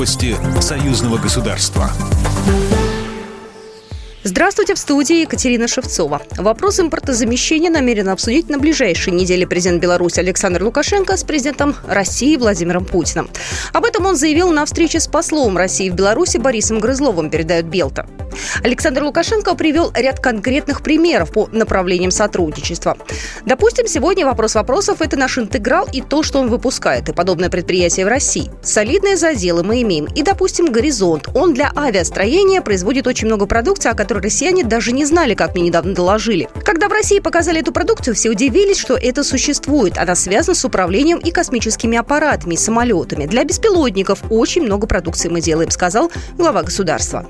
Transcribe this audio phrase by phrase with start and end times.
[0.00, 1.90] Новости союзного государства.
[4.24, 6.22] Здравствуйте, в студии Екатерина Шевцова.
[6.38, 12.86] Вопрос импортозамещения намерен обсудить на ближайшей неделе президент Беларуси Александр Лукашенко с президентом России Владимиром
[12.86, 13.28] Путиным.
[13.74, 18.06] Об этом он заявил на встрече с послом России в Беларуси Борисом Грызловым, передает Белта.
[18.62, 22.96] Александр Лукашенко привел ряд конкретных примеров по направлениям сотрудничества.
[23.46, 28.06] Допустим, сегодня вопрос вопросов– это наш интеграл и то, что он выпускает, и подобное предприятие
[28.06, 28.50] в России.
[28.62, 30.06] Солидные заделы мы имеем.
[30.06, 31.28] И, допустим, «Горизонт».
[31.34, 35.64] Он для авиастроения производит очень много продукции, о которой россияне даже не знали, как мне
[35.64, 36.48] недавно доложили.
[36.64, 39.98] Когда в России показали эту продукцию, все удивились, что это существует.
[39.98, 43.26] Она связана с управлением и космическими аппаратами, самолетами.
[43.26, 47.28] Для беспилотников очень много продукции мы делаем, сказал глава государства.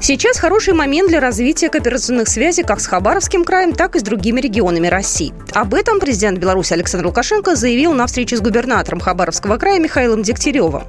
[0.00, 4.40] Сейчас хороший момент для развития кооперационных связей как с Хабаровским краем, так и с другими
[4.40, 5.34] регионами России.
[5.52, 10.84] Об этом президент Беларуси Александр Лукашенко заявил на встрече с губернатором Хабаровского края Михаилом Дегтяревым.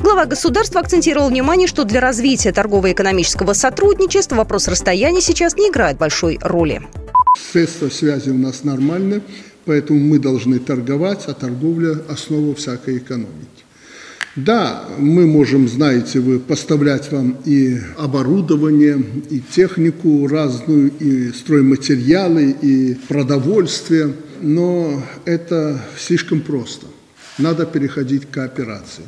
[0.00, 6.38] Глава государства акцентировал внимание, что для развития торгово-экономического сотрудничества вопрос расстояния сейчас не играет большой
[6.42, 6.82] роли.
[7.52, 9.22] Средства связи у нас нормальные,
[9.66, 13.67] поэтому мы должны торговать, а торговля– основа всякой экономики.
[14.44, 22.94] Да, мы можем, знаете вы, поставлять вам и оборудование, и технику разную, и стройматериалы, и
[23.08, 26.86] продовольствие, но это слишком просто.
[27.36, 29.02] Надо переходить к кооперации.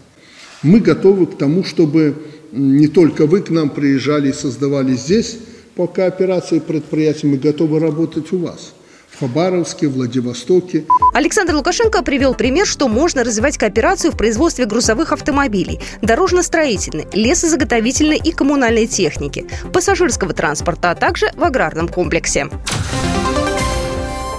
[0.64, 2.16] Мы готовы к тому, чтобы
[2.50, 5.38] не только вы к нам приезжали и создавали здесь
[5.76, 8.72] по кооперации предприятий, мы готовы работать у вас–
[9.20, 10.86] Хабаровске, Владивостоке.
[11.12, 18.32] Александр Лукашенко привел пример, что можно развивать кооперацию в производстве грузовых автомобилей, дорожно-строительной, лесозаготовительной и
[18.32, 22.48] коммунальной техники, пассажирского транспорта, а также в аграрном комплексе.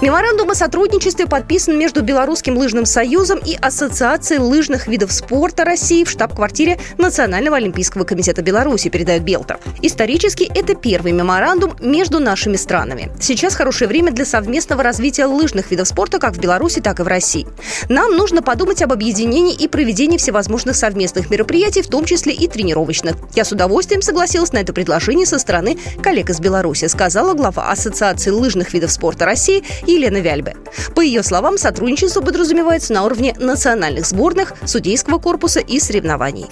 [0.02, 6.10] Меморандум о сотрудничестве подписан между Белорусским лыжным союзом и Ассоциацией лыжных видов спорта России в
[6.10, 9.60] штаб-квартире Национального олимпийского комитета Беларуси, передает Белта.
[9.80, 13.12] Исторически это первый меморандум между нашими странами.
[13.20, 17.06] Сейчас хорошее время для совместного развития лыжных видов спорта как в Беларуси, так и в
[17.06, 17.46] России.
[17.88, 23.14] Нам нужно подумать об объединении и проведении всевозможных совместных мероприятий, в том числе и тренировочных.
[23.36, 28.30] Я с удовольствием согласилась на это предложение со стороны коллег из Беларуси, сказала глава Ассоциации
[28.30, 29.62] лыжных видов спорта России
[29.94, 30.56] Елены Вяльбе.
[30.94, 36.46] По ее словам, сотрудничество подразумевается на уровне национальных сборных, судейского корпуса и соревнований.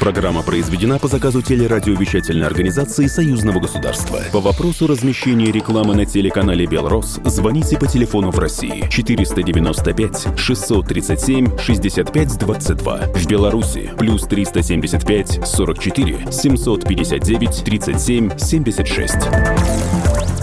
[0.00, 4.20] Программа произведена по заказу телерадиовещательной организации Союзного государства.
[4.32, 12.38] По вопросу размещения рекламы на телеканале «Белрос» звоните по телефону в России 495 637 65
[12.38, 12.98] 22.
[13.14, 19.14] В Беларуси плюс 375 44 759 37 76.